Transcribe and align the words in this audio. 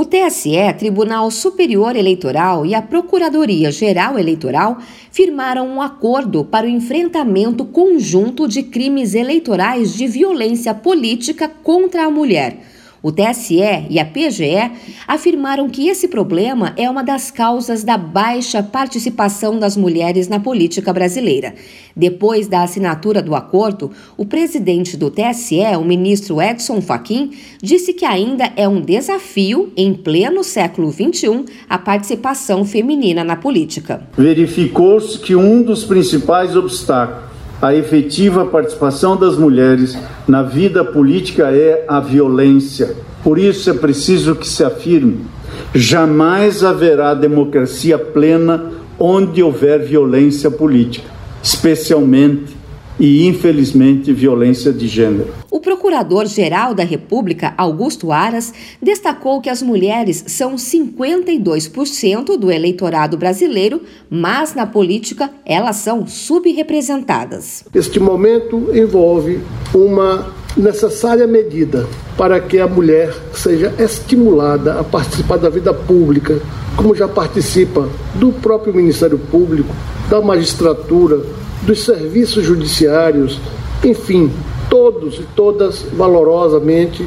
O 0.00 0.04
TSE, 0.04 0.74
Tribunal 0.78 1.28
Superior 1.28 1.96
Eleitoral 1.96 2.64
e 2.64 2.72
a 2.72 2.80
Procuradoria-Geral 2.80 4.16
Eleitoral 4.16 4.78
firmaram 5.10 5.66
um 5.66 5.82
acordo 5.82 6.44
para 6.44 6.66
o 6.66 6.68
enfrentamento 6.68 7.64
conjunto 7.64 8.46
de 8.46 8.62
crimes 8.62 9.16
eleitorais 9.16 9.92
de 9.92 10.06
violência 10.06 10.72
política 10.72 11.48
contra 11.48 12.04
a 12.04 12.10
mulher. 12.12 12.77
O 13.02 13.12
TSE 13.12 13.86
e 13.88 14.00
a 14.00 14.04
PGE 14.04 14.72
afirmaram 15.06 15.68
que 15.68 15.88
esse 15.88 16.08
problema 16.08 16.72
é 16.76 16.90
uma 16.90 17.04
das 17.04 17.30
causas 17.30 17.84
da 17.84 17.96
baixa 17.96 18.62
participação 18.62 19.58
das 19.58 19.76
mulheres 19.76 20.28
na 20.28 20.40
política 20.40 20.92
brasileira. 20.92 21.54
Depois 21.94 22.48
da 22.48 22.62
assinatura 22.62 23.22
do 23.22 23.34
acordo, 23.34 23.90
o 24.16 24.24
presidente 24.24 24.96
do 24.96 25.10
TSE, 25.10 25.76
o 25.78 25.84
ministro 25.84 26.42
Edson 26.42 26.80
Fachin, 26.80 27.30
disse 27.62 27.92
que 27.92 28.04
ainda 28.04 28.52
é 28.56 28.66
um 28.68 28.80
desafio, 28.80 29.72
em 29.76 29.94
pleno 29.94 30.42
século 30.42 30.90
XXI, 30.90 31.44
a 31.68 31.78
participação 31.78 32.64
feminina 32.64 33.22
na 33.22 33.36
política. 33.36 34.02
Verificou-se 34.16 35.18
que 35.20 35.36
um 35.36 35.62
dos 35.62 35.84
principais 35.84 36.56
obstáculos 36.56 37.27
a 37.60 37.74
efetiva 37.74 38.46
participação 38.46 39.16
das 39.16 39.36
mulheres 39.36 39.98
na 40.26 40.42
vida 40.42 40.84
política 40.84 41.50
é 41.50 41.84
a 41.88 41.98
violência. 41.98 42.96
Por 43.22 43.38
isso 43.38 43.68
é 43.68 43.74
preciso 43.74 44.36
que 44.36 44.46
se 44.46 44.62
afirme: 44.62 45.20
jamais 45.74 46.62
haverá 46.62 47.14
democracia 47.14 47.98
plena 47.98 48.70
onde 48.98 49.42
houver 49.42 49.80
violência 49.84 50.50
política, 50.50 51.08
especialmente 51.42 52.56
e, 52.98 53.26
infelizmente, 53.26 54.12
violência 54.12 54.72
de 54.72 54.86
gênero. 54.86 55.28
Procurador-Geral 55.68 56.74
da 56.74 56.82
República, 56.82 57.52
Augusto 57.58 58.10
Aras, 58.10 58.54
destacou 58.80 59.38
que 59.42 59.50
as 59.50 59.60
mulheres 59.60 60.24
são 60.26 60.54
52% 60.54 62.38
do 62.38 62.50
eleitorado 62.50 63.18
brasileiro, 63.18 63.82
mas 64.08 64.54
na 64.54 64.66
política 64.66 65.30
elas 65.44 65.76
são 65.76 66.06
subrepresentadas. 66.06 67.64
Este 67.74 68.00
momento 68.00 68.70
envolve 68.74 69.42
uma 69.74 70.32
necessária 70.56 71.26
medida 71.26 71.86
para 72.16 72.40
que 72.40 72.58
a 72.58 72.66
mulher 72.66 73.14
seja 73.34 73.74
estimulada 73.78 74.80
a 74.80 74.84
participar 74.84 75.36
da 75.36 75.50
vida 75.50 75.74
pública, 75.74 76.40
como 76.76 76.94
já 76.94 77.06
participa 77.06 77.86
do 78.14 78.32
próprio 78.32 78.72
Ministério 78.72 79.18
Público, 79.18 79.74
da 80.08 80.18
magistratura, 80.22 81.20
dos 81.60 81.84
serviços 81.84 82.42
judiciários, 82.42 83.38
enfim, 83.84 84.32
todos 84.68 85.18
e 85.18 85.26
todas 85.34 85.82
valorosamente 85.92 87.06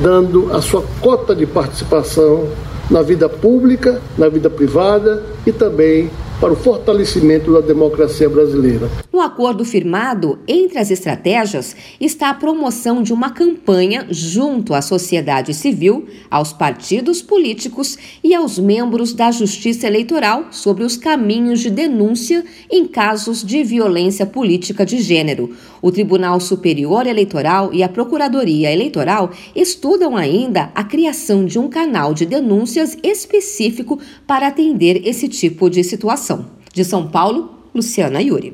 dando 0.00 0.50
a 0.52 0.60
sua 0.60 0.82
cota 1.00 1.34
de 1.34 1.46
participação 1.46 2.48
na 2.90 3.02
vida 3.02 3.28
pública, 3.28 4.00
na 4.18 4.28
vida 4.28 4.50
privada 4.50 5.22
e 5.46 5.52
também 5.52 6.10
para 6.42 6.54
o 6.54 6.56
fortalecimento 6.56 7.52
da 7.52 7.60
democracia 7.60 8.28
brasileira. 8.28 8.90
No 9.12 9.20
acordo 9.20 9.64
firmado, 9.64 10.40
entre 10.48 10.76
as 10.76 10.90
estratégias 10.90 11.76
está 12.00 12.30
a 12.30 12.34
promoção 12.34 13.00
de 13.00 13.12
uma 13.12 13.30
campanha 13.30 14.08
junto 14.10 14.74
à 14.74 14.82
sociedade 14.82 15.54
civil, 15.54 16.04
aos 16.28 16.52
partidos 16.52 17.22
políticos 17.22 17.96
e 18.24 18.34
aos 18.34 18.58
membros 18.58 19.12
da 19.12 19.30
Justiça 19.30 19.86
Eleitoral 19.86 20.46
sobre 20.50 20.82
os 20.82 20.96
caminhos 20.96 21.60
de 21.60 21.70
denúncia 21.70 22.44
em 22.68 22.88
casos 22.88 23.44
de 23.44 23.62
violência 23.62 24.26
política 24.26 24.84
de 24.84 25.00
gênero. 25.00 25.54
O 25.80 25.92
Tribunal 25.92 26.40
Superior 26.40 27.06
Eleitoral 27.06 27.72
e 27.72 27.84
a 27.84 27.88
Procuradoria 27.88 28.72
Eleitoral 28.72 29.30
estudam 29.54 30.16
ainda 30.16 30.72
a 30.74 30.82
criação 30.82 31.44
de 31.44 31.58
um 31.58 31.68
canal 31.68 32.12
de 32.12 32.26
denúncias 32.26 32.96
específico 33.00 34.00
para 34.26 34.48
atender 34.48 35.06
esse 35.06 35.28
tipo 35.28 35.70
de 35.70 35.84
situação. 35.84 36.31
De 36.72 36.84
São 36.84 37.08
Paulo, 37.08 37.50
Luciana 37.74 38.20
Yuri. 38.20 38.52